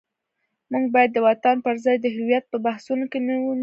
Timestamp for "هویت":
2.15-2.43